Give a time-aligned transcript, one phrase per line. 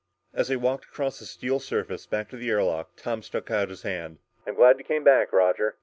[0.33, 3.69] As they walked across the steel surface, back to the air lock, Tom stuck out
[3.69, 4.17] his hand.
[4.47, 5.75] "I'm glad you came back, Roger."